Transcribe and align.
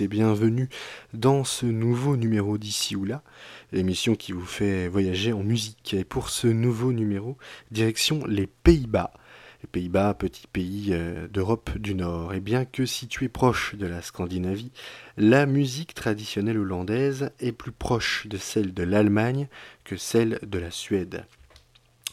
Et 0.00 0.08
bienvenue 0.08 0.68
dans 1.14 1.44
ce 1.44 1.64
nouveau 1.64 2.16
numéro 2.16 2.58
d'ici 2.58 2.96
ou 2.96 3.04
là, 3.04 3.22
l'émission 3.72 4.14
qui 4.14 4.32
vous 4.32 4.44
fait 4.44 4.88
voyager 4.88 5.32
en 5.32 5.42
musique. 5.42 5.94
Et 5.94 6.04
pour 6.04 6.28
ce 6.28 6.48
nouveau 6.48 6.92
numéro, 6.92 7.38
direction 7.70 8.26
les 8.26 8.46
Pays-Bas. 8.46 9.12
Les 9.62 9.68
Pays-Bas, 9.68 10.14
petit 10.14 10.48
pays 10.48 10.88
euh, 10.90 11.28
d'Europe 11.28 11.78
du 11.78 11.94
Nord. 11.94 12.34
Et 12.34 12.40
bien 12.40 12.64
que 12.64 12.84
situé 12.84 13.28
proche 13.28 13.74
de 13.76 13.86
la 13.86 14.02
Scandinavie, 14.02 14.72
la 15.16 15.46
musique 15.46 15.94
traditionnelle 15.94 16.58
hollandaise 16.58 17.30
est 17.38 17.52
plus 17.52 17.72
proche 17.72 18.26
de 18.26 18.36
celle 18.36 18.74
de 18.74 18.82
l'Allemagne 18.82 19.48
que 19.84 19.96
celle 19.96 20.40
de 20.42 20.58
la 20.58 20.70
Suède. 20.70 21.24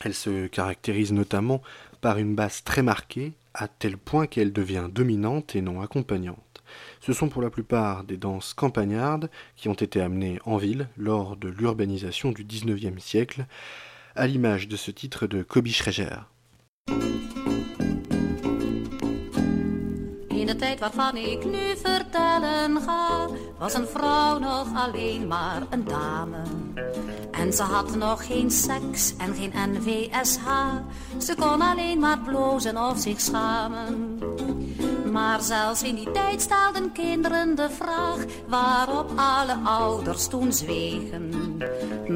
Elle 0.05 0.13
se 0.13 0.47
caractérise 0.47 1.11
notamment 1.11 1.61
par 2.01 2.17
une 2.17 2.35
basse 2.35 2.63
très 2.63 2.83
marquée, 2.83 3.33
à 3.53 3.67
tel 3.67 3.97
point 3.97 4.27
qu'elle 4.27 4.53
devient 4.53 4.89
dominante 4.91 5.55
et 5.55 5.61
non 5.61 5.81
accompagnante. 5.81 6.42
Ce 7.05 7.11
sont 7.11 7.27
pour 7.27 7.41
la 7.41 7.49
plupart 7.49 8.05
des 8.05 8.15
danses 8.15 8.53
campagnardes 8.53 9.29
qui 9.57 9.67
ont 9.67 9.73
été 9.73 9.99
amenées 9.99 10.39
en 10.45 10.55
ville 10.55 10.87
lors 10.95 11.35
de 11.35 11.49
l'urbanisation 11.49 12.31
du 12.31 12.45
XIXe 12.45 13.03
siècle, 13.03 13.45
à 14.15 14.25
l'image 14.25 14.69
de 14.69 14.77
ce 14.77 14.89
titre 14.89 15.27
de 15.27 15.43
Kobi 15.43 15.73
Schreger. 15.73 16.29
In 20.29 20.45
de 20.45 20.55
tijd 20.55 20.79
waarvan 20.79 21.17
ik 21.17 21.45
nu 21.45 21.77
vertellen 21.83 22.81
ga, 22.81 23.27
was 23.59 23.73
een 23.73 23.87
vrouw 23.87 24.39
nog 24.39 24.67
alleen 24.75 25.27
maar 25.27 25.61
een 25.69 25.83
dame. 25.85 26.41
En 27.31 27.53
ze 27.53 27.63
had 27.63 27.95
nog 27.95 28.25
geen 28.25 28.51
seks 28.51 29.15
en 29.17 29.35
geen 29.35 29.51
NVSH. 29.55 30.45
Ze 31.17 31.35
kon 31.35 31.61
alleen 31.61 31.99
maar 31.99 32.19
blozen 32.19 32.77
of 32.77 32.97
zich 32.97 33.21
schamen. 33.21 34.19
Maar 35.13 35.41
zelfs 35.41 35.83
in 35.83 35.95
die 35.95 36.11
tijd 36.11 36.41
stelden 36.41 36.91
kinderen 36.91 37.55
de 37.55 37.69
vraag 37.69 38.17
waarop 38.47 39.11
alle 39.15 39.55
ouders 39.63 40.27
toen 40.27 40.53
zwegen. 40.53 41.57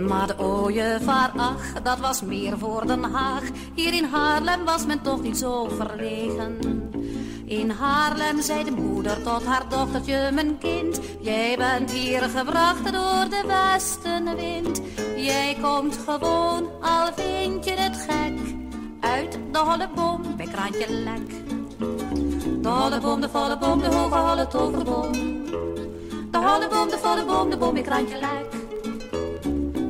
Maar 0.07 0.27
de 0.27 0.39
ooievaar, 0.39 1.31
ach, 1.35 1.81
dat 1.83 1.99
was 1.99 2.21
meer 2.21 2.57
voor 2.57 2.87
Den 2.87 3.03
Haag. 3.03 3.43
Hier 3.75 3.93
in 3.93 4.03
Haarlem 4.03 4.65
was 4.65 4.85
men 4.85 5.01
toch 5.01 5.21
niet 5.21 5.37
zo 5.37 5.67
verlegen. 5.67 6.57
In 7.45 7.69
Haarlem 7.69 8.41
zei 8.41 8.63
de 8.63 8.71
moeder 8.71 9.23
tot 9.23 9.45
haar 9.45 9.69
dochtertje, 9.69 10.31
mijn 10.33 10.57
kind. 10.57 10.99
Jij 11.21 11.57
bent 11.57 11.91
hier 11.91 12.21
gebracht 12.21 12.93
door 12.93 13.29
de 13.29 13.43
westenwind. 13.47 14.81
Jij 15.15 15.57
komt 15.61 15.99
gewoon, 16.05 16.69
al 16.81 17.13
vind 17.15 17.65
je 17.65 17.71
het 17.71 17.97
gek. 17.97 18.55
Uit 18.99 19.39
de 19.51 19.59
holle 19.59 19.89
boom 19.95 20.35
bij 20.35 20.45
kraantje 20.45 20.93
lek. 20.93 21.46
De 22.61 22.69
holle 22.69 22.99
boom, 22.99 23.21
de 23.21 23.29
volle 23.29 23.57
boom, 23.57 23.79
de 23.79 23.87
hoge 23.87 24.15
holle 24.15 24.47
toverboom. 24.47 25.11
De 26.31 26.37
holle 26.37 26.67
boom, 26.69 26.89
de 26.89 26.97
volle 26.97 27.25
boom, 27.25 27.49
de 27.49 27.57
boom 27.57 27.73
bij 27.73 27.83
kraantje 27.83 28.19
lek. 28.19 28.51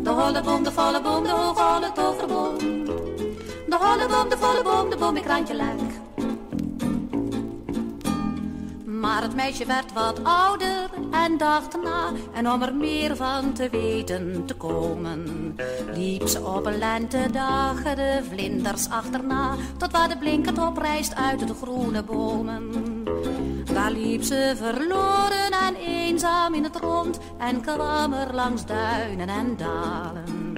De 0.03 0.09
holle 0.09 0.41
boom, 0.41 0.63
de 0.63 0.71
volle 0.71 1.01
boom, 1.01 1.23
de 1.23 1.29
hoge 1.29 1.61
holle 1.61 1.91
toverboom. 1.91 2.57
De 3.69 3.77
holle 3.79 4.07
boom, 4.07 4.29
de 4.29 4.37
volle 4.37 4.63
boom, 4.63 4.89
de 4.89 4.97
boom 4.97 5.13
bij 5.13 5.23
kraantje 5.23 5.55
lek. 5.55 6.06
Maar 8.99 9.21
het 9.21 9.35
meisje 9.35 9.65
werd 9.65 9.93
wat 9.93 10.23
ouder 10.23 10.89
en 11.11 11.37
dacht 11.37 11.83
na. 11.83 12.11
En 12.33 12.51
om 12.51 12.61
er 12.61 12.75
meer 12.75 13.15
van 13.15 13.53
te 13.53 13.69
weten 13.69 14.45
te 14.45 14.53
komen, 14.53 15.55
liep 15.93 16.27
ze 16.27 16.45
op 16.45 16.69
lentedagen 16.77 17.95
de 17.95 18.19
vlinders 18.29 18.89
achterna. 18.89 19.55
Tot 19.77 19.91
waar 19.91 20.09
de 20.09 20.17
blinkert 20.17 20.57
oprijst 20.59 21.15
uit 21.15 21.47
de 21.47 21.53
groene 21.61 22.03
bomen. 22.03 23.03
Daar 23.73 23.91
liep 23.91 24.23
ze 24.23 24.53
verloren 24.55 25.51
en 25.67 25.75
eenzaam 25.75 26.53
in 26.53 26.63
het 26.63 26.75
rond 26.75 27.19
en 27.37 27.61
kwam 27.61 28.13
er 28.13 28.33
langs 28.33 28.65
duinen 28.65 29.29
en 29.29 29.57
dalen. 29.57 30.53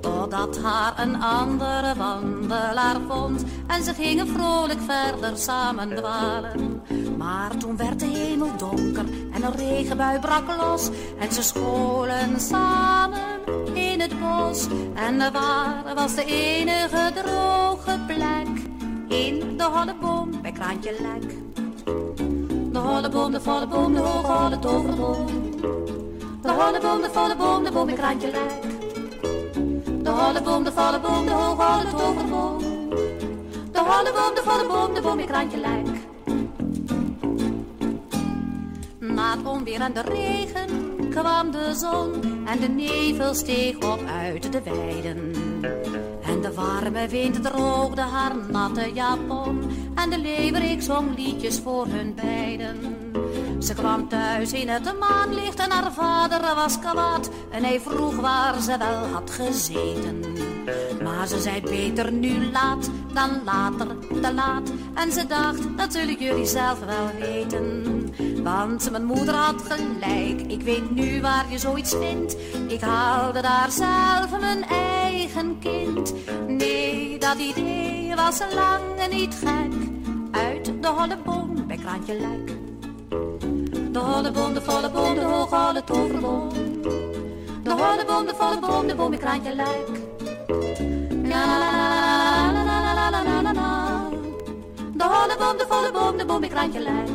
Totdat 0.00 0.58
haar 0.58 0.98
een 0.98 1.22
andere 1.22 1.94
wandelaar 1.94 2.96
vond 3.08 3.44
en 3.66 3.84
ze 3.84 3.94
gingen 3.94 4.28
vrolijk 4.28 4.80
verder 4.80 5.36
samen 5.36 5.96
dwalen. 5.96 6.82
Maar 7.18 7.56
toen 7.56 7.69
werd 7.76 8.00
de 8.00 8.06
hemel 8.06 8.56
donker 8.56 9.04
en 9.32 9.42
een 9.42 9.56
regenbui 9.56 10.18
brak 10.18 10.56
los 10.56 10.90
en 11.18 11.32
ze 11.32 11.42
scholen 11.42 12.40
samen 12.40 13.40
in 13.74 14.00
het 14.00 14.20
bos. 14.20 14.66
En 14.94 15.32
waar 15.32 15.94
was 15.94 16.14
de 16.14 16.24
enige 16.24 17.12
droge 17.14 17.98
plek 18.06 18.48
in 19.08 19.56
de 19.56 19.64
holle 19.64 19.94
boom 20.00 20.42
bij 20.42 20.52
Kraantje 20.52 20.92
Lek. 21.00 21.36
De 22.72 22.78
holle 22.78 23.08
boom, 23.08 23.32
de 23.32 23.40
volle 23.40 23.66
boom, 23.66 23.94
de 23.94 24.00
hoge 24.00 24.32
holle 24.32 24.58
toverboom. 24.58 25.26
De 26.42 26.50
holle 26.50 26.80
boom, 26.80 27.00
de 27.00 27.08
volle 27.12 27.36
boom, 27.36 27.64
de 27.64 27.72
boom 27.72 27.86
bij 27.86 27.94
Kraantje 27.94 28.30
Lek. 28.30 28.62
De 30.02 30.10
holle 30.10 30.42
boom, 30.42 30.64
de 30.64 30.72
volle 30.72 31.00
boom, 31.00 31.26
de 31.26 31.32
hoge 31.32 31.62
holle 31.62 31.90
toverboom. 31.90 32.58
De 33.72 33.78
holle 33.78 34.12
boom, 34.12 34.34
de 34.34 34.42
volle 34.44 34.66
boom, 34.66 34.94
de 34.94 35.00
boom 35.00 35.16
bij 35.16 35.26
Kraantje 35.26 35.58
Lek. 35.58 36.09
Het 39.20 39.46
onweer 39.46 39.80
en 39.80 39.92
de 39.92 40.00
regen 40.00 40.68
kwam 41.10 41.50
de 41.50 41.74
zon 41.74 42.46
en 42.46 42.60
de 42.60 42.68
nevel 42.68 43.34
steeg 43.34 43.76
op 43.76 44.00
uit 44.06 44.52
de 44.52 44.62
weiden. 44.62 45.32
En 46.22 46.40
de 46.40 46.54
warme 46.54 47.08
wind 47.08 47.42
droogde 47.42 48.00
haar 48.00 48.36
natte 48.50 48.90
japon 48.94 49.70
en 49.94 50.10
de 50.10 50.18
leeuwerik 50.18 50.82
zong 50.82 51.16
liedjes 51.16 51.58
voor 51.58 51.86
hun 51.86 52.14
beiden. 52.14 52.78
Ze 53.62 53.74
kwam 53.74 54.08
thuis 54.08 54.52
in 54.52 54.68
het 54.68 54.98
maanlicht 54.98 55.58
en 55.58 55.70
haar 55.70 55.92
vader 55.92 56.54
was 56.54 56.78
kwaad 56.78 57.30
en 57.50 57.64
hij 57.64 57.80
vroeg 57.80 58.16
waar 58.16 58.60
ze 58.60 58.78
wel 58.78 59.06
had 59.12 59.30
gezeten. 59.30 60.20
Maar 61.02 61.26
ze 61.26 61.40
zei 61.40 61.60
beter 61.60 62.12
nu 62.12 62.50
laat 62.50 62.90
dan 63.12 63.30
later 63.44 63.86
te 64.22 64.34
laat 64.34 64.72
en 64.94 65.12
ze 65.12 65.26
dacht 65.26 65.76
dat 65.76 65.92
zullen 65.92 66.16
jullie 66.18 66.46
zelf 66.46 66.78
wel 66.80 67.28
weten. 67.28 67.98
Want 68.42 68.90
mijn 68.90 69.04
moeder 69.04 69.34
had 69.34 69.62
gelijk, 69.68 70.40
ik 70.40 70.62
weet 70.62 70.90
nu 70.90 71.20
waar 71.20 71.44
je 71.50 71.58
zoiets 71.58 71.94
vindt. 71.94 72.36
Ik 72.68 72.80
haalde 72.80 73.40
daar 73.40 73.70
zelf 73.70 74.40
mijn 74.40 74.64
eigen 74.64 75.58
kind. 75.58 76.14
Nee, 76.46 77.18
dat 77.18 77.38
idee 77.38 78.14
was 78.14 78.38
lang 78.54 78.90
niet 79.10 79.34
gek. 79.34 79.79
Uit 80.30 80.72
de 80.82 80.88
holle 80.88 81.18
boom 81.24 81.66
bij 81.66 81.76
Kraantje 81.76 82.14
Lek. 82.14 82.56
De 83.92 83.98
holle 83.98 84.30
boom, 84.32 84.54
de 84.54 84.60
volle 84.60 84.90
boom, 84.90 85.14
de 85.14 85.20
hoge 85.20 85.54
holle 85.54 85.84
toverboom. 85.84 86.48
De 87.62 87.70
holle 87.70 88.04
boom, 88.06 88.26
de 88.26 88.34
volle 88.36 88.60
boom, 88.60 88.86
de 88.86 88.94
boom 88.94 89.10
bij 89.10 89.18
Kraantje 89.18 89.54
Lek. 89.54 89.88
La 91.28 91.46
la 91.46 91.70
la 92.52 92.64
la 92.64 92.94
la 92.94 93.10
la 93.10 93.22
la 93.22 93.42
la 93.42 93.52
la. 93.52 94.08
De 94.94 95.04
holle 95.04 95.36
boom, 95.38 95.56
de 95.58 95.64
volle 95.68 95.92
boom, 95.92 96.16
de 96.16 96.26
boom 96.26 96.40
bij 96.40 96.48
Kraantje 96.48 96.80
Lek. 96.80 97.08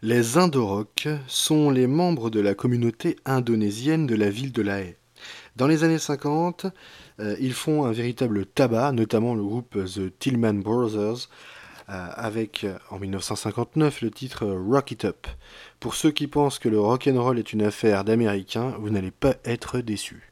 Les 0.00 0.36
Indorocs 0.36 1.08
sont 1.26 1.70
les 1.74 1.86
membres 1.88 2.30
de 2.30 2.40
la 2.40 2.54
communauté 2.54 3.16
indonésienne 3.26 4.06
de 4.06 4.14
la 4.14 4.30
ville 4.30 4.52
de 4.52 4.62
La 4.62 4.74
Haye. 4.74 4.96
Dans 5.58 5.66
les 5.66 5.82
années 5.82 5.98
50, 5.98 6.66
euh, 7.18 7.34
ils 7.40 7.52
font 7.52 7.84
un 7.84 7.90
véritable 7.90 8.46
tabac, 8.46 8.92
notamment 8.92 9.34
le 9.34 9.42
groupe 9.42 9.76
The 9.86 10.16
Tillman 10.16 10.54
Brothers, 10.54 11.28
euh, 11.88 12.06
avec 12.14 12.64
en 12.90 13.00
1959 13.00 14.02
le 14.02 14.12
titre 14.12 14.46
Rock 14.46 14.92
It 14.92 15.04
Up. 15.04 15.26
Pour 15.80 15.96
ceux 15.96 16.12
qui 16.12 16.28
pensent 16.28 16.60
que 16.60 16.68
le 16.68 16.78
rock'n'roll 16.78 17.40
est 17.40 17.52
une 17.52 17.62
affaire 17.62 18.04
d'Américains, 18.04 18.76
vous 18.78 18.90
n'allez 18.90 19.10
pas 19.10 19.34
être 19.44 19.80
déçus. 19.80 20.27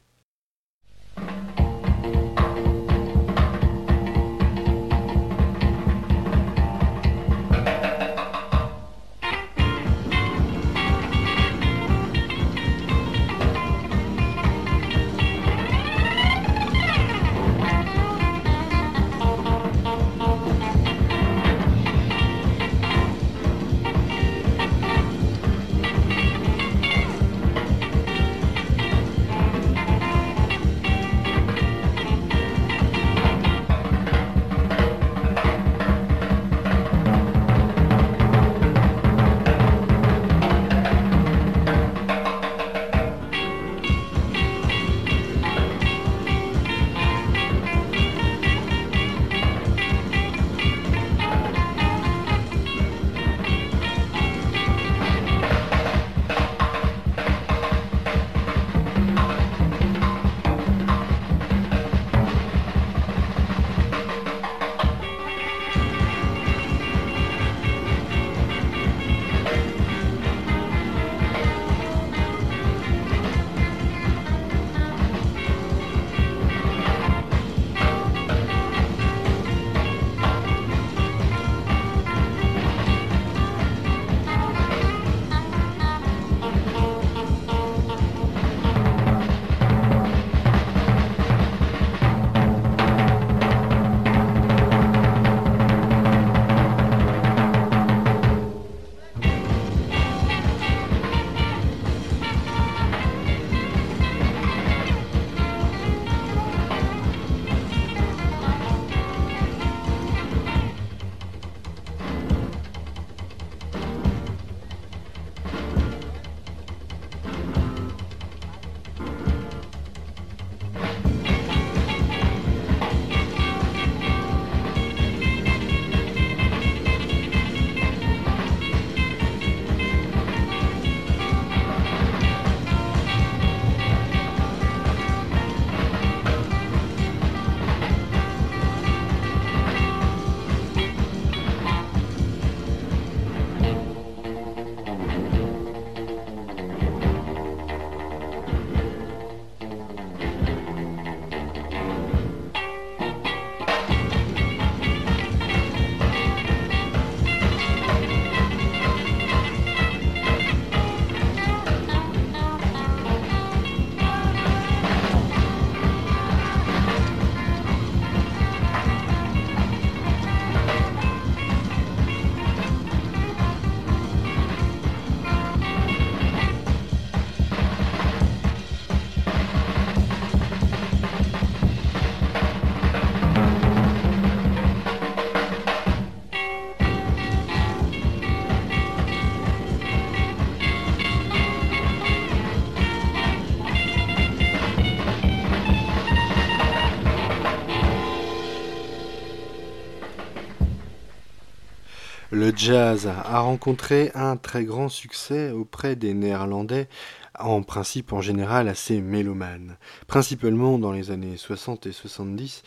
Jazz 202.57 203.07
a 203.07 203.39
rencontré 203.39 204.11
un 204.15 204.35
très 204.35 204.65
grand 204.65 204.89
succès 204.89 205.51
auprès 205.51 205.95
des 205.95 206.15
Néerlandais, 206.15 206.89
en 207.37 207.61
principe 207.61 208.13
en 208.13 208.21
général 208.21 208.67
assez 208.67 208.99
mélomanes, 208.99 209.77
principalement 210.07 210.79
dans 210.79 210.91
les 210.91 211.11
années 211.11 211.37
60 211.37 211.85
et 211.85 211.91
70, 211.91 212.63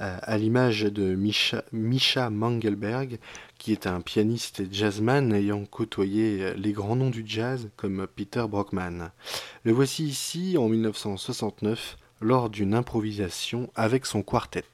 euh, 0.00 0.16
à 0.22 0.38
l'image 0.38 0.82
de 0.82 1.14
Misha, 1.14 2.30
Mangelberg, 2.30 3.18
qui 3.58 3.72
est 3.72 3.86
un 3.86 4.00
pianiste 4.00 4.62
jazzman 4.72 5.32
ayant 5.34 5.64
côtoyé 5.66 6.54
les 6.56 6.72
grands 6.72 6.96
noms 6.96 7.10
du 7.10 7.24
jazz 7.26 7.68
comme 7.76 8.06
Peter 8.06 8.46
Brockman. 8.48 9.10
Le 9.64 9.72
voici 9.72 10.04
ici 10.04 10.56
en 10.58 10.68
1969 10.68 11.98
lors 12.22 12.48
d'une 12.48 12.74
improvisation 12.74 13.70
avec 13.74 14.06
son 14.06 14.22
quartet. 14.22 14.64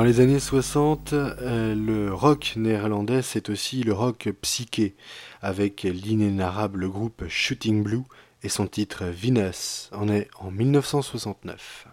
Dans 0.00 0.06
les 0.06 0.20
années 0.20 0.40
60, 0.40 1.12
euh, 1.12 1.74
le 1.74 2.14
rock 2.14 2.54
néerlandais, 2.56 3.20
c'est 3.20 3.50
aussi 3.50 3.82
le 3.82 3.92
rock 3.92 4.30
psyché, 4.40 4.96
avec 5.42 5.82
l'inénarrable 5.82 6.88
groupe 6.88 7.24
Shooting 7.28 7.82
Blue 7.82 8.04
et 8.42 8.48
son 8.48 8.66
titre 8.66 9.04
Venus. 9.04 9.90
On 9.92 10.08
est 10.08 10.28
en 10.38 10.50
1969. 10.50 11.89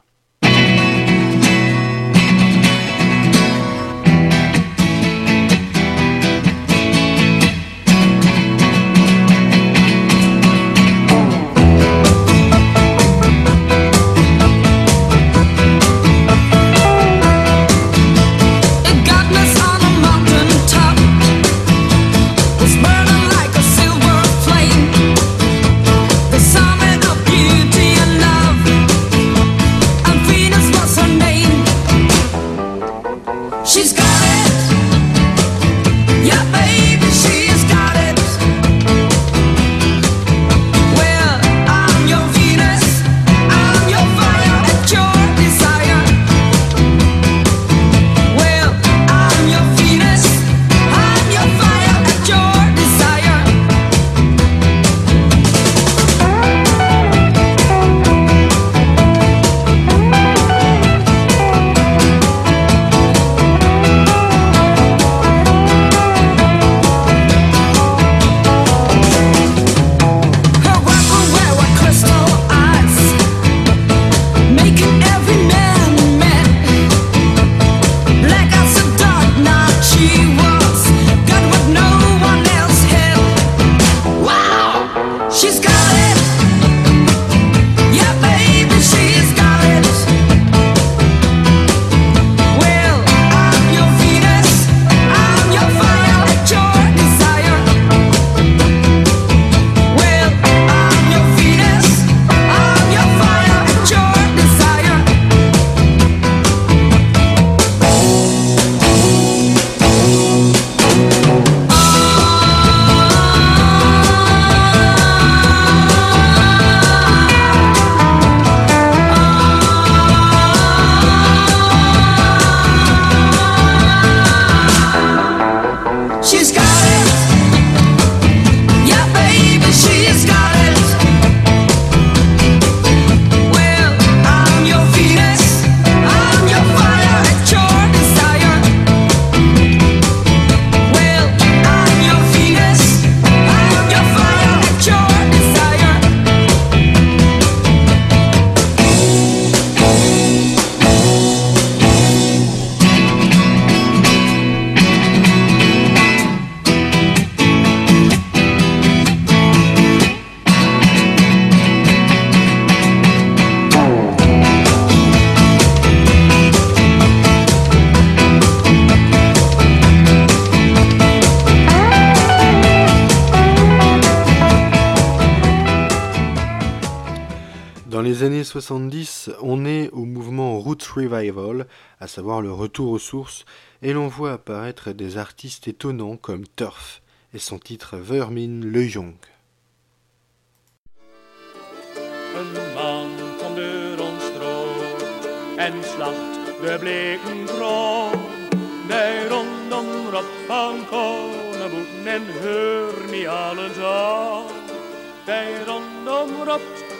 On 179.42 179.66
est 179.66 179.90
au 179.92 180.06
mouvement 180.06 180.60
Roots 180.60 180.88
Revival, 180.96 181.68
à 182.00 182.08
savoir 182.08 182.42
le 182.42 182.52
retour 182.52 182.92
aux 182.92 183.00
sources, 183.00 183.46
et 183.82 183.94
l'on 183.94 184.08
voit 184.08 184.34
apparaître 184.34 184.92
des 184.92 185.18
artistes 185.18 185.68
étonnants 185.68 186.18
comme 186.18 186.46
Turf 186.56 187.02
et 187.34 187.40
son 187.40 187.60
titre 187.60 187.98
Vermin 187.98 188.62
le 188.64 188.88
Jong. 188.88 189.16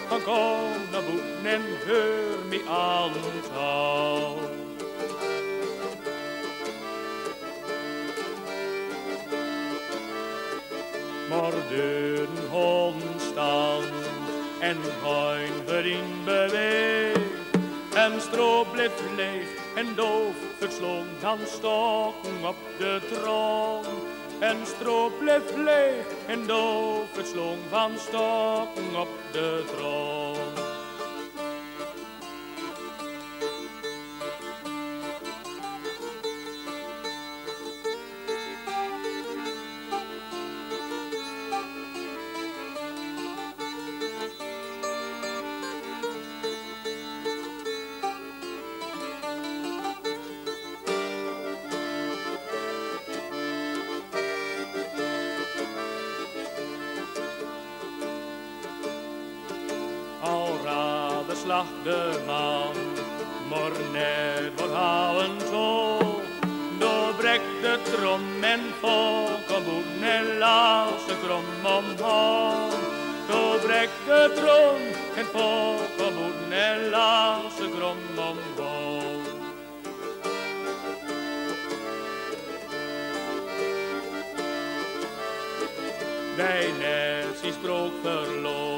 Kom 0.08 0.90
naar 0.90 1.02
boeten 1.02 1.44
en 1.44 1.62
heur 1.86 2.38
me 2.48 2.62
aantal. 2.68 4.36
Maar 11.28 11.52
de 11.68 12.26
honden 12.50 13.20
staan 13.20 13.82
en 14.60 14.76
geen 15.02 15.52
verdien 15.66 16.24
beweegt. 16.24 17.18
En 17.94 18.20
stro 18.20 18.64
blijft 18.72 19.02
leeg 19.16 19.48
en 19.74 19.94
doof 19.94 20.36
verslond 20.58 21.20
dan 21.20 21.38
stoken 21.46 22.48
op 22.48 22.56
de 22.78 23.00
troon. 23.12 23.84
En 24.40 24.56
stroop 24.66 25.12
bleef 25.18 25.54
leeg 25.56 26.06
en 26.26 26.46
doof 26.46 27.16
het 27.16 27.26
slong 27.26 27.58
van 27.70 27.90
stokken 27.98 29.00
op 29.00 29.08
de 29.32 29.64
troon. 29.76 30.27
Bij 86.38 86.72
Nelsie's 86.78 87.54
sprook 87.54 87.92
verloor. 88.02 88.77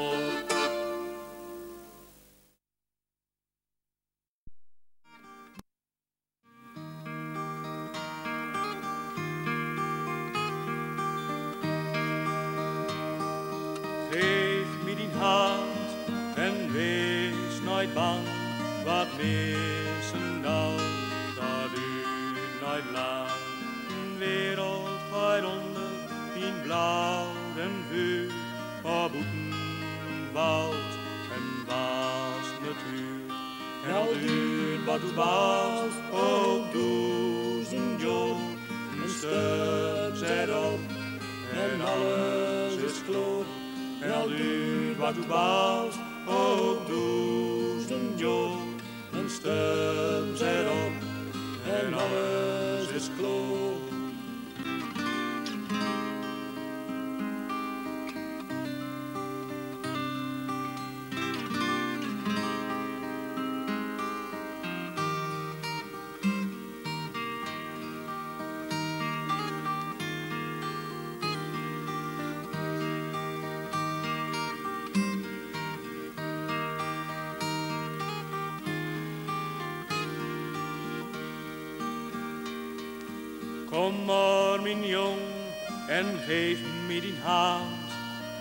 En 85.87 86.19
geef 86.27 86.59
me 86.87 87.01
die 87.01 87.15
hand. 87.23 87.89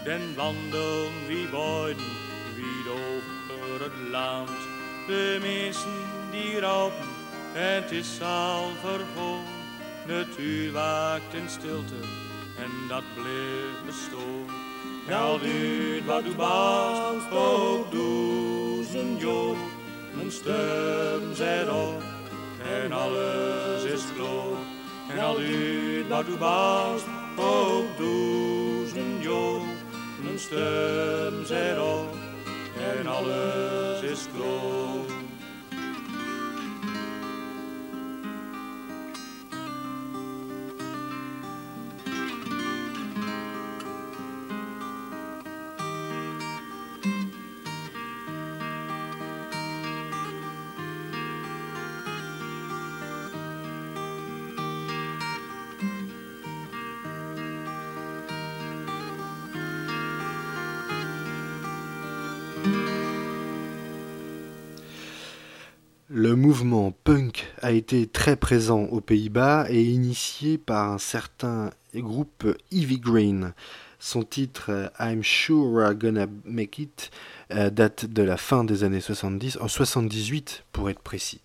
Den 0.04 0.34
wandel 0.36 1.10
wie 1.26 1.46
beiden, 1.48 2.04
wie 2.54 2.92
over 2.92 3.82
het 3.82 4.10
land. 4.10 4.58
De 5.06 5.38
mensen 5.40 6.04
die 6.30 6.60
raupen, 6.60 7.08
het 7.52 7.90
is 7.90 8.20
al 8.22 8.70
vergoon. 8.80 9.44
Natuur 10.06 10.72
waakt 10.72 11.34
in 11.34 11.48
stilte, 11.48 12.00
en 12.58 12.70
dat 12.88 13.04
blijft 13.14 13.84
bestoon. 13.86 14.46
Al 15.10 15.38
duurt 15.38 16.04
wat 16.04 16.24
u 16.24 16.34
baast, 16.34 17.30
ook 17.30 17.92
duizend 17.92 19.20
jaar. 19.20 19.56
Mijn 20.14 20.32
stem 20.32 21.34
zet 21.34 21.68
op, 21.68 22.02
en 22.82 22.92
alles 22.92 23.84
is 23.84 24.04
gloor. 24.14 24.79
En 25.12 25.18
al 25.18 25.36
duurt 25.36 26.08
wat 26.08 26.28
u 26.28 26.36
baast, 26.36 27.06
ook 27.36 27.98
duizend 27.98 29.22
jaar. 29.22 29.60
Mijn 30.22 30.38
stem 30.38 31.44
zet 31.44 31.78
op, 31.78 32.16
en 32.98 33.06
alles 33.06 34.02
is 34.02 34.28
gloor. 34.34 35.09
Mouvement 66.50 66.92
punk 67.04 67.46
a 67.62 67.70
été 67.70 68.08
très 68.08 68.34
présent 68.34 68.80
aux 68.90 69.00
Pays-Bas 69.00 69.66
et 69.68 69.84
initié 69.84 70.58
par 70.58 70.90
un 70.90 70.98
certain 70.98 71.70
groupe 71.94 72.44
Ivy 72.72 72.98
Green. 72.98 73.52
Son 74.00 74.24
titre 74.24 74.90
I'm 74.98 75.22
Sure 75.22 75.64
We're 75.64 75.94
Gonna 75.94 76.26
Make 76.44 76.80
It 76.80 77.12
euh, 77.52 77.70
date 77.70 78.06
de 78.06 78.24
la 78.24 78.36
fin 78.36 78.64
des 78.64 78.82
années 78.82 79.00
70, 79.00 79.58
en 79.60 79.68
78 79.68 80.64
pour 80.72 80.90
être 80.90 80.98
précis. 80.98 81.40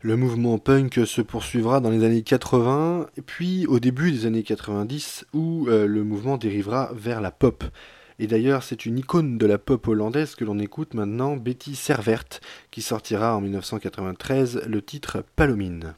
Le 0.00 0.16
mouvement 0.16 0.58
punk 0.58 1.00
se 1.04 1.20
poursuivra 1.22 1.80
dans 1.80 1.90
les 1.90 2.04
années 2.04 2.22
80, 2.22 3.06
puis 3.26 3.66
au 3.66 3.78
début 3.80 4.10
des 4.12 4.26
années 4.26 4.42
90, 4.42 5.26
où 5.34 5.66
euh, 5.68 5.86
le 5.86 6.04
mouvement 6.04 6.36
dérivera 6.36 6.90
vers 6.94 7.20
la 7.20 7.30
pop. 7.30 7.64
Et 8.20 8.26
d'ailleurs, 8.26 8.64
c'est 8.64 8.84
une 8.84 8.98
icône 8.98 9.38
de 9.38 9.46
la 9.46 9.58
pop 9.58 9.86
hollandaise 9.86 10.34
que 10.34 10.44
l'on 10.44 10.58
écoute 10.58 10.94
maintenant, 10.94 11.36
Betty 11.36 11.76
Servert, 11.76 12.24
qui 12.70 12.82
sortira 12.82 13.36
en 13.36 13.40
1993 13.40 14.62
le 14.66 14.82
titre 14.82 15.24
Palomine. 15.36 15.94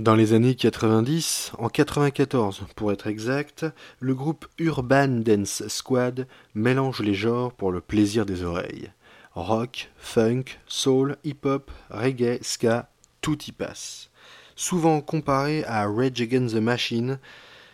Dans 0.00 0.14
les 0.14 0.32
années 0.32 0.54
90, 0.54 1.52
en 1.58 1.68
94 1.68 2.62
pour 2.74 2.90
être 2.90 3.06
exact, 3.06 3.66
le 3.98 4.14
groupe 4.14 4.46
Urban 4.56 5.08
Dance 5.08 5.68
Squad 5.68 6.26
mélange 6.54 7.00
les 7.00 7.12
genres 7.12 7.52
pour 7.52 7.70
le 7.70 7.82
plaisir 7.82 8.24
des 8.24 8.42
oreilles. 8.42 8.90
Rock, 9.34 9.90
funk, 9.98 10.44
soul, 10.66 11.18
hip-hop, 11.22 11.70
reggae, 11.90 12.38
ska, 12.40 12.88
tout 13.20 13.44
y 13.46 13.52
passe. 13.52 14.08
Souvent 14.56 15.02
comparés 15.02 15.64
à 15.64 15.86
Rage 15.86 16.22
Against 16.22 16.54
the 16.54 16.62
Machine, 16.62 17.18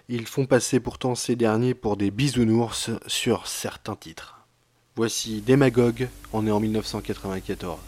ils 0.08 0.26
font 0.26 0.46
passer 0.46 0.80
pourtant 0.80 1.14
ces 1.14 1.36
derniers 1.36 1.74
pour 1.74 1.96
des 1.96 2.10
bisounours 2.10 2.90
sur 3.06 3.46
certains 3.46 3.94
titres. 3.94 4.40
Voici 4.96 5.42
Demagogue, 5.42 6.08
on 6.32 6.44
est 6.48 6.50
en 6.50 6.58
1994. 6.58 7.78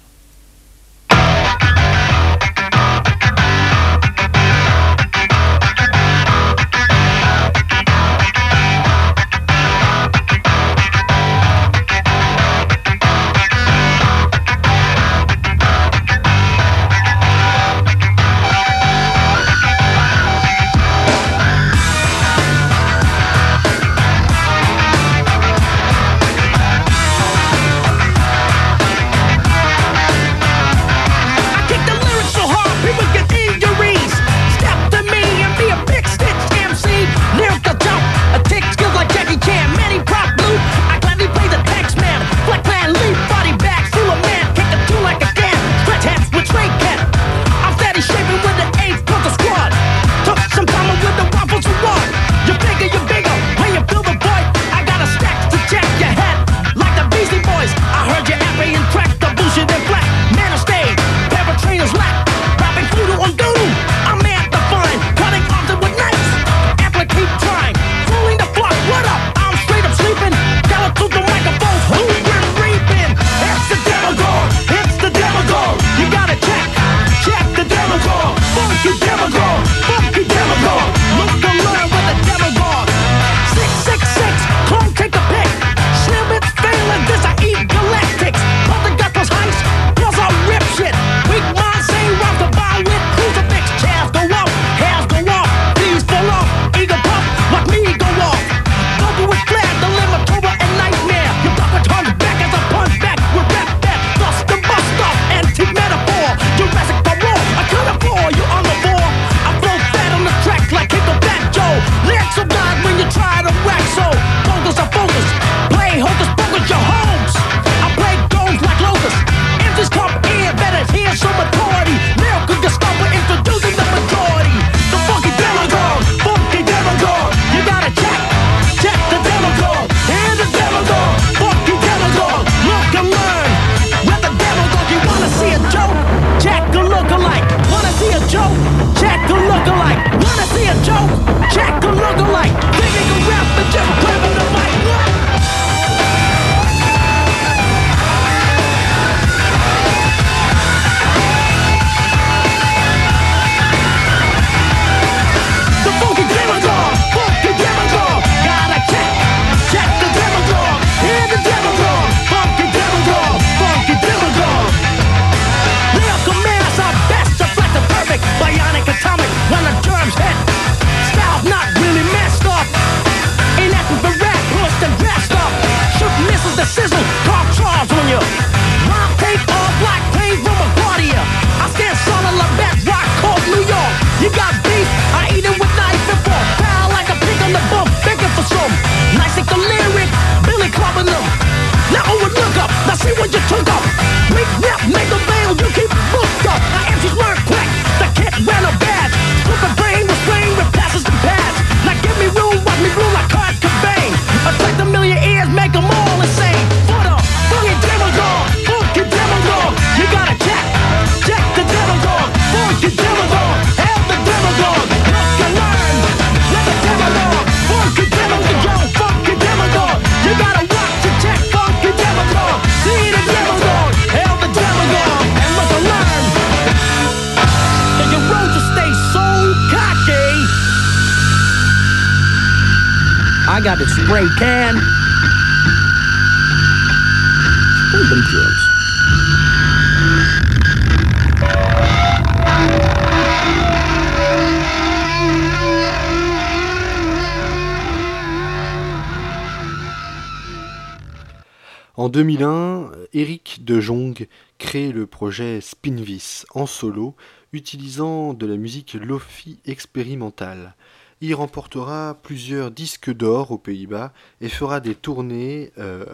2001, 252.19 252.91
Eric 253.13 253.65
De 253.65 253.79
Jong 253.79 254.27
crée 254.59 254.91
le 254.91 255.07
projet 255.07 255.61
Spinvis 255.61 256.47
en 256.53 256.67
solo, 256.67 257.15
utilisant 257.53 258.35
de 258.35 258.45
la 258.45 258.57
musique 258.57 258.95
lofi 258.95 259.61
expérimentale. 259.67 260.75
Il 261.21 261.33
remportera 261.37 262.17
plusieurs 262.21 262.73
disques 262.73 263.15
d'or 263.15 263.53
aux 263.53 263.59
Pays-Bas 263.59 264.13
et 264.41 264.49
fera 264.49 264.81
des 264.81 264.97
tournées 264.97 265.71
euh, 265.79 266.07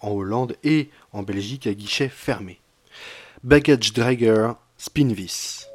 en 0.00 0.12
Hollande 0.12 0.56
et 0.64 0.88
en 1.12 1.22
Belgique 1.22 1.66
à 1.66 1.74
guichet 1.74 2.08
fermé. 2.08 2.58
Baggage 3.44 3.92
Dragger, 3.92 4.52
Spinvis. 4.78 5.69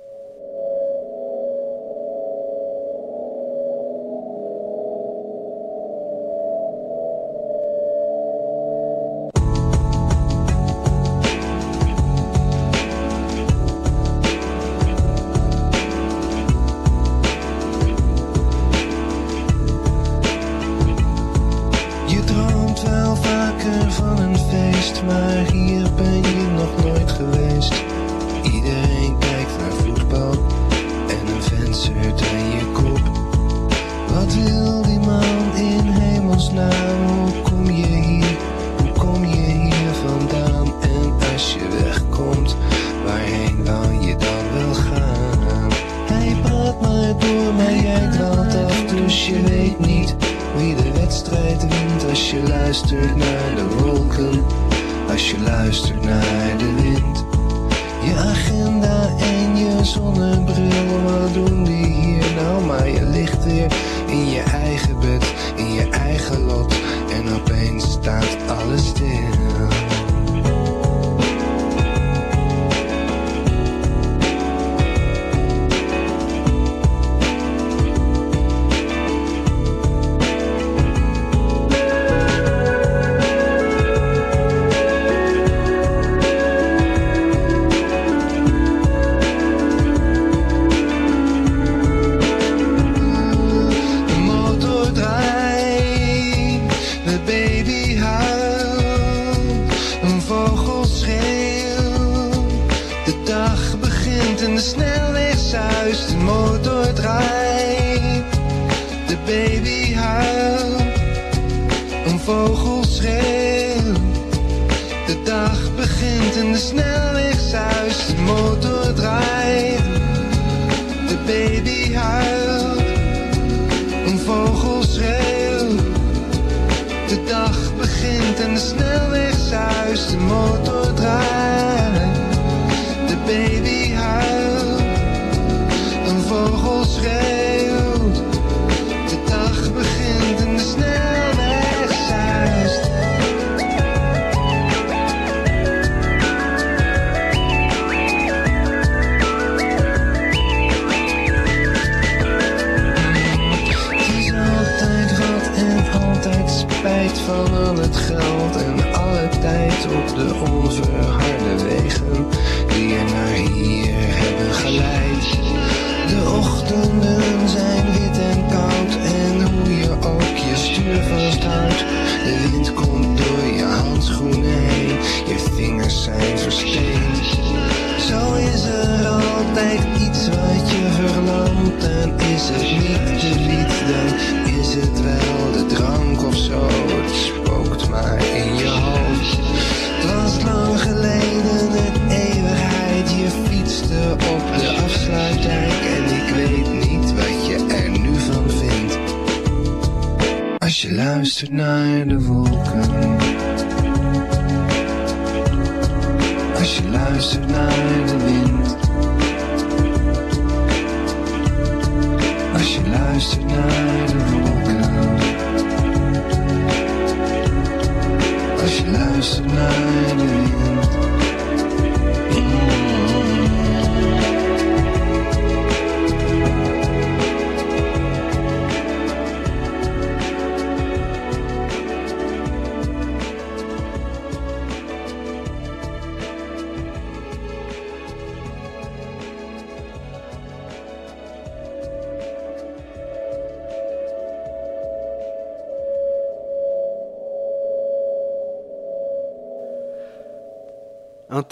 tonight 201.36 202.13
of 202.13 202.31
all 202.31 202.44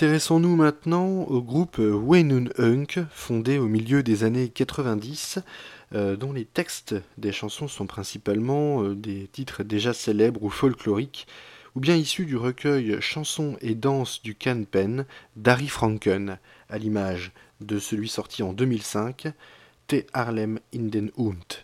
Intéressons-nous 0.04 0.58
maintenant 0.58 1.22
au 1.22 1.41
groupe 1.41 1.78
Waynun 1.80 2.49
Hunk, 2.58 2.99
fondé 3.14 3.58
au 3.58 3.70
milieu 3.70 4.04
des 4.04 4.26
années 4.26 4.49
90, 4.49 5.39
euh, 5.95 6.18
dont 6.18 6.34
les 6.34 6.43
textes 6.43 6.93
des 7.18 7.32
chansons 7.32 7.70
sont 7.70 7.88
principalement 7.88 8.84
euh, 8.84 8.95
des 8.95 9.30
titres 9.32 9.64
déjà 9.64 9.93
célèbres 9.93 10.43
ou 10.43 10.49
folkloriques, 10.49 11.26
ou 11.76 11.80
bien 11.80 11.95
issus 11.95 12.26
du 12.26 12.36
recueil 12.36 12.97
Chansons 12.99 13.56
et 13.62 13.76
danses 13.76 14.22
du 14.22 14.36
Can-Pen 14.36 15.06
d'Harry 15.38 15.70
Franken, 15.70 16.38
à 16.68 16.78
l'image 16.78 17.32
de 17.62 17.80
celui 17.80 18.10
sorti 18.10 18.43
en 18.43 18.51
2005, 18.51 19.32
Te 19.88 20.04
Harlem 20.12 20.60
in 20.76 20.89
den 20.89 21.12
Hund. 21.18 21.64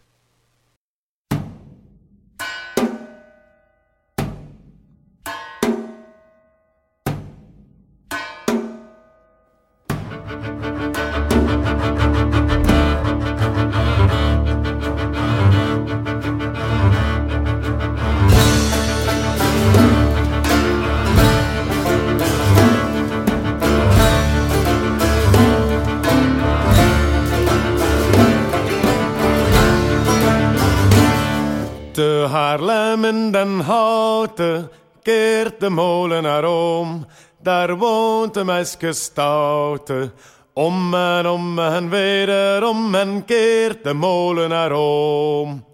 de 35.60 35.70
molenaar 35.70 36.46
om. 36.46 37.06
Daar 37.42 37.78
woont 37.78 38.34
de 38.34 38.44
meisje 38.44 38.94
stoute. 38.94 40.12
Om 40.54 40.94
en 40.94 41.28
om 41.28 41.60
en 41.60 41.90
wederom 41.90 42.96
en 42.96 43.26
keert 43.26 43.84
de 43.84 43.94
molenaar 43.94 44.72
om. 44.72 45.68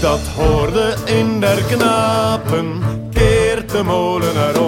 Dat 0.00 0.20
hoorde 0.36 0.94
in 1.04 1.40
der 1.40 1.62
knapen, 1.62 2.82
keert 3.12 3.70
de 3.70 3.82
molenaar 3.82 4.58
om 4.58 4.67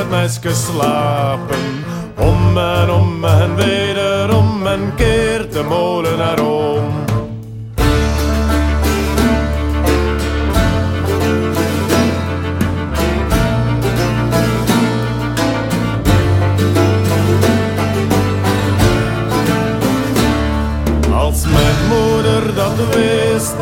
het 0.00 0.10
meisje 0.10 0.54
slapen. 0.54 1.58
Om 2.18 2.58
en 2.58 2.90
om 2.90 3.24
en 3.24 3.56
wederom 3.56 4.66
en 4.66 4.94
keert 4.96 5.52
de 5.52 5.62
molenaar 5.62 6.40
om. 6.40 7.04
Als 21.14 21.44
mijn 21.44 21.76
moeder 21.88 22.54
dat 22.54 22.94
wist, 22.94 23.56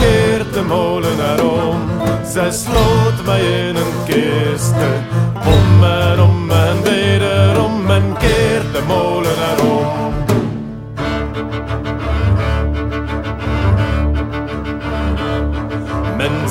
keert 0.00 0.54
de 0.54 0.62
molenaar 0.68 1.44
om. 1.44 1.78
Zij 2.24 2.50
sloot 2.50 3.24
mij 3.24 3.68
in 3.68 3.76
een 3.76 4.04
kist. 4.06 4.74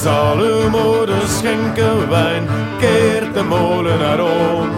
Zal 0.01 0.37
uw 0.37 0.69
moeder 0.69 1.27
schenken 1.27 2.09
wijn, 2.09 2.47
keert 2.79 3.33
de 3.33 3.43
molenaar 3.43 4.19
om. 4.19 4.69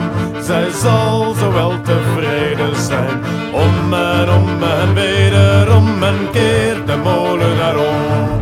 Zij 0.41 0.69
zal 0.71 1.33
zo 1.33 1.51
wel 1.51 1.81
tevreden 1.81 2.75
zijn, 2.75 3.21
om 3.51 3.93
en 3.93 4.29
om 4.29 4.63
en 4.63 4.93
wederom 4.93 6.03
en 6.03 6.29
keert 6.31 6.87
de 6.87 6.97
molenaar 6.97 7.77
om. 7.77 8.40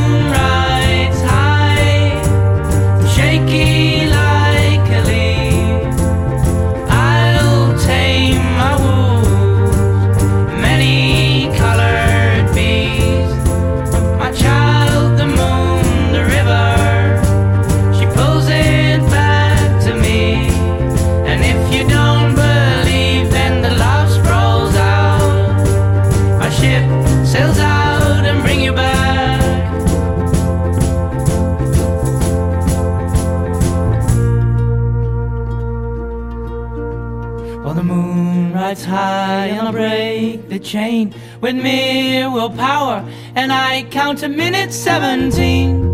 with 41.40 41.54
mere 41.54 42.30
willpower, 42.30 43.04
and 43.34 43.52
I 43.52 43.84
count 43.90 44.18
to 44.20 44.28
minute 44.28 44.72
17. 44.72 45.86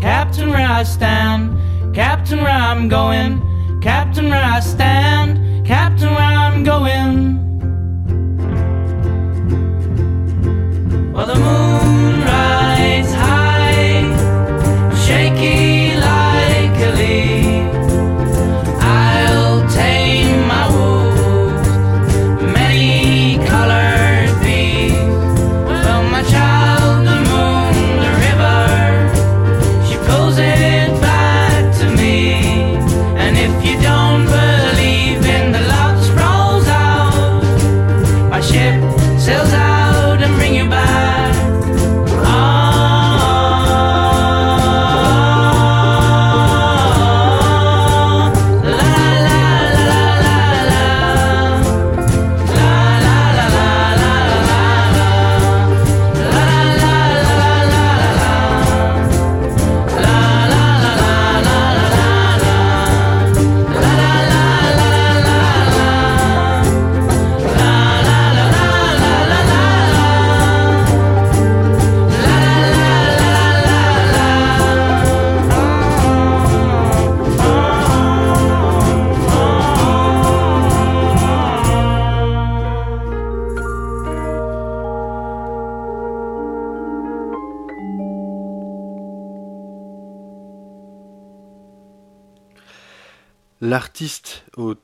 Captain, 0.00 0.48
where 0.48 0.68
I 0.68 0.82
stand, 0.82 1.94
Captain, 1.94 2.38
where 2.38 2.48
I'm 2.48 2.88
going, 2.88 3.40
Captain, 3.80 4.28
where 4.28 4.44
I 4.44 4.60
stand, 4.60 5.66
Captain, 5.66 6.10
where 6.10 6.20
I'm 6.20 6.64
going. 6.64 6.99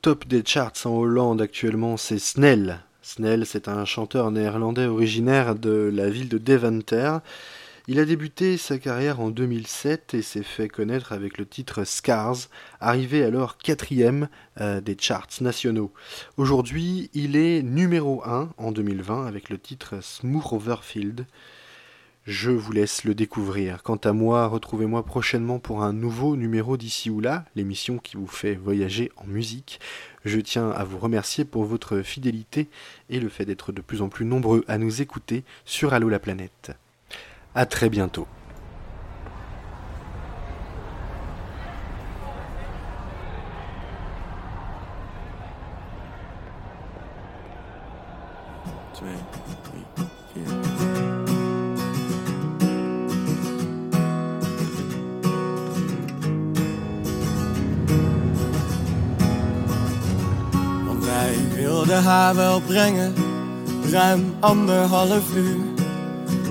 Top 0.07 0.25
des 0.25 0.41
charts 0.45 0.85
en 0.85 0.91
Hollande 0.91 1.41
actuellement, 1.41 1.97
c'est 1.97 2.17
Snell. 2.17 2.79
Snell, 3.01 3.45
c'est 3.45 3.67
un 3.67 3.83
chanteur 3.83 4.31
néerlandais 4.31 4.85
originaire 4.85 5.53
de 5.53 5.91
la 5.93 6.09
ville 6.09 6.29
de 6.29 6.37
Deventer. 6.37 7.17
Il 7.89 7.99
a 7.99 8.05
débuté 8.05 8.55
sa 8.55 8.79
carrière 8.79 9.19
en 9.19 9.31
2007 9.31 10.13
et 10.13 10.21
s'est 10.21 10.43
fait 10.43 10.69
connaître 10.69 11.11
avec 11.11 11.37
le 11.37 11.45
titre 11.45 11.83
Scars, 11.83 12.37
arrivé 12.79 13.21
alors 13.21 13.57
quatrième 13.57 14.29
euh, 14.61 14.79
des 14.79 14.95
charts 14.97 15.27
nationaux. 15.41 15.91
Aujourd'hui, 16.37 17.09
il 17.13 17.35
est 17.35 17.61
numéro 17.61 18.23
1 18.25 18.51
en 18.57 18.71
2020 18.71 19.27
avec 19.27 19.49
le 19.49 19.57
titre 19.57 20.01
Smooth 20.01 20.53
Overfield. 20.53 21.25
Je 22.27 22.51
vous 22.51 22.73
laisse 22.73 23.05
le 23.05 23.15
découvrir. 23.15 23.83
Quant 23.83 23.95
à 23.95 24.11
moi, 24.11 24.47
retrouvez-moi 24.47 25.05
prochainement 25.05 25.59
pour 25.59 25.81
un 25.81 25.93
nouveau 25.93 26.35
numéro 26.35 26.75
d'ici 26.75 27.09
ou 27.09 27.21
là, 27.21 27.45
l'émission 27.55 27.99
qui 27.99 28.17
vous 28.17 28.27
fait 28.27 28.55
voyager 28.55 29.13
en 29.15 29.25
musique. 29.25 29.79
Je 30.25 30.41
tiens 30.41 30.69
à 30.71 30.83
vous 30.83 30.99
remercier 30.99 31.45
pour 31.45 31.63
votre 31.63 32.01
fidélité 32.01 32.67
et 33.09 33.21
le 33.21 33.29
fait 33.29 33.45
d'être 33.45 33.71
de 33.71 33.79
plus 33.79 34.01
en 34.01 34.09
plus 34.09 34.25
nombreux 34.25 34.65
à 34.67 34.77
nous 34.77 35.01
écouter 35.01 35.45
sur 35.63 35.93
Allo 35.93 36.09
la 36.09 36.19
planète. 36.19 36.73
À 37.55 37.65
très 37.65 37.87
bientôt. 37.87 38.27
Wilde 61.87 62.01
haar 62.01 62.35
wel 62.35 62.61
brengen, 62.61 63.13
ruim 63.91 64.35
anderhalf 64.39 65.35
uur. 65.35 65.57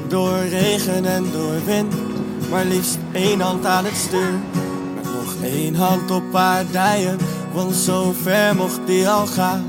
Door 0.09 0.39
regen 0.39 1.05
en 1.05 1.25
door 1.33 1.65
wind, 1.65 1.95
maar 2.51 2.65
liefst 2.65 2.99
één 3.13 3.41
hand 3.41 3.67
aan 3.67 3.85
het 3.85 3.97
stuur. 3.97 4.41
Met 4.95 5.05
nog 5.05 5.35
één 5.43 5.75
hand 5.75 6.11
op 6.11 6.33
haar 6.33 6.65
dijen, 6.71 7.19
want 7.53 7.75
zo 7.75 8.15
ver 8.23 8.57
mocht 8.57 8.81
die 8.87 9.09
al 9.09 9.27
gaan. 9.27 9.65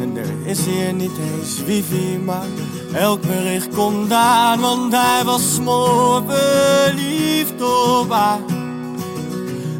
En 0.00 0.16
er 0.16 0.50
is 0.50 0.64
hier 0.64 0.92
niet 0.92 1.18
eens 1.32 1.64
wifi, 1.64 2.18
maar 2.24 2.46
elk 2.92 3.20
bericht 3.20 3.74
komt 3.74 4.12
aan. 4.12 4.60
Want 4.60 4.92
hij 4.92 5.24
was 5.24 5.54
smoor 5.54 6.22
verliefd 6.26 7.62
op 7.62 8.10
haar. 8.10 8.40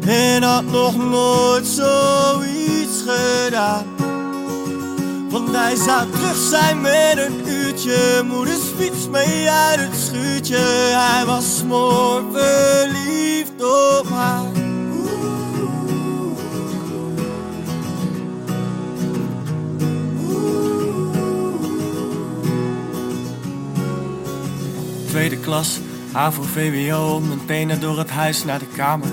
En 0.05 0.43
had 0.43 0.65
nog 0.65 0.95
nooit 0.97 1.67
zoiets 1.67 3.03
gedaan. 3.05 3.90
Want 5.31 5.51
hij 5.51 5.75
zou 5.75 6.11
terug 6.11 6.35
zijn 6.35 6.81
met 6.81 7.17
een 7.17 7.49
uurtje. 7.49 8.23
Moeders 8.25 8.61
fiets 8.77 9.09
mee 9.09 9.49
uit 9.49 9.79
het 9.79 9.99
schuurtje. 9.99 10.57
Hij 10.95 11.25
was 11.25 11.57
smoor 11.57 12.23
verliefd 12.31 13.63
op 13.63 14.07
haar. 14.09 14.45
Tweede 25.07 25.37
klas, 25.37 25.79
HAVO, 26.11 26.41
VWO, 26.41 27.19
mijn 27.19 27.45
tenen 27.45 27.79
door 27.79 27.97
het 27.97 28.09
huis 28.09 28.43
naar 28.43 28.59
de 28.59 28.67
kamer. 28.75 29.11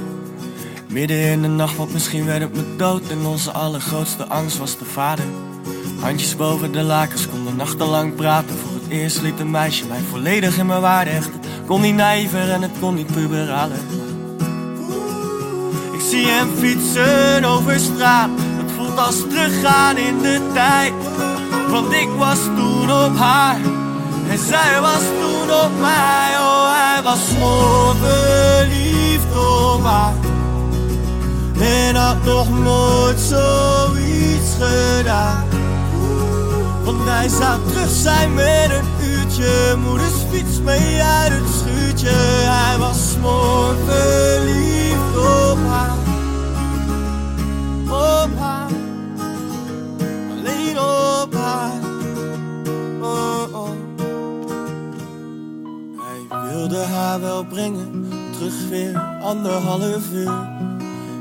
Midden 0.89 1.17
in 1.17 1.43
de 1.43 1.49
nacht, 1.49 1.77
want 1.77 1.93
misschien 1.93 2.25
werd 2.25 2.41
het 2.41 2.55
me 2.55 2.77
dood. 2.77 3.09
En 3.09 3.27
onze 3.27 3.53
allergrootste 3.53 4.27
angst 4.27 4.59
was 4.59 4.79
de 4.79 4.85
vader. 4.85 5.25
Handjes 6.01 6.37
boven 6.37 6.73
de 6.73 6.83
lakens, 6.83 7.29
konden 7.29 7.57
nachtenlang 7.57 8.15
praten. 8.15 8.59
Voor 8.59 8.75
het 8.75 8.89
eerst 8.89 9.23
liet 9.23 9.41
een 9.41 9.51
meisje 9.51 9.87
mij 9.87 10.01
volledig 10.11 10.59
in 10.59 10.67
mijn 10.67 10.81
waarde 10.81 11.11
hechten. 11.11 11.41
Kon 11.67 11.81
niet 11.81 11.95
naïver 11.95 12.51
en 12.51 12.63
het 12.63 12.71
kon 12.81 12.95
niet 12.95 13.13
puberaler. 13.13 13.79
Ik 15.93 16.01
zie 16.11 16.27
hem 16.27 16.49
fietsen 16.59 17.45
over 17.45 17.81
straat. 17.81 18.31
Het 18.37 18.73
voelt 18.77 18.99
als 18.99 19.21
teruggaan 19.29 19.97
in 19.97 20.19
de 20.19 20.41
tijd. 20.55 20.93
Want 21.71 21.93
ik 21.93 22.09
was 22.19 22.39
toen 22.57 22.93
op 22.93 23.17
haar. 23.17 23.61
En 24.31 24.39
zij 24.39 24.81
was 24.81 25.03
toen 25.21 25.51
op 25.65 25.81
mij. 25.81 26.31
Oh, 26.39 26.65
hij 26.69 27.03
was 27.03 27.19
zo 27.39 27.95
verliefd 28.01 29.37
op 29.37 29.85
haar. 29.85 30.15
En 31.61 31.95
had 31.95 32.25
nog 32.25 32.59
nooit 32.59 33.21
zoiets 33.21 34.55
gedaan. 34.59 35.48
Hij 37.19 37.29
zou 37.29 37.69
terug 37.69 37.91
zijn 37.91 38.35
met 38.35 38.71
een 38.71 39.09
uurtje. 39.11 39.77
Moeders 39.85 40.15
fiets 40.31 40.61
mee 40.61 41.03
uit 41.03 41.33
het 41.33 41.49
schuurtje. 41.59 42.09
Hij 42.09 42.79
was 42.79 43.17
mooi 43.21 43.77
verliefd 43.87 45.17
op 45.17 45.59
haar. 45.69 45.97
Op 47.87 48.39
haar. 48.39 48.71
Alleen 50.31 50.79
op 50.79 51.35
haar. 51.35 51.73
Oh, 53.01 53.43
oh. 53.53 53.71
Hij 55.99 56.51
wilde 56.51 56.83
haar 56.83 57.21
wel 57.21 57.45
brengen. 57.45 58.09
Terug 58.33 58.69
weer 58.71 58.99
anderhalf 59.23 60.13
uur. 60.13 60.49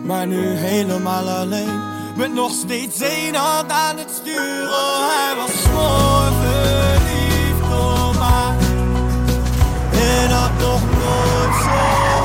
Maar 0.06 0.28
nu 0.28 0.48
helemaal 0.48 1.30
alleen. 1.30 1.97
Met 2.18 2.34
nog 2.34 2.52
steeds 2.52 3.02
één 3.02 3.36
hand 3.36 3.72
aan 3.72 3.98
het 3.98 4.10
stuur. 4.22 4.70
Oh, 4.70 5.08
hij 5.10 5.36
was 5.36 5.54
mooi 5.74 6.32
verliefd 6.42 7.62
op 7.62 8.16
haar. 8.16 8.56
En 9.92 10.30
had 10.30 10.52
nog 10.60 10.82
nooit. 10.82 12.17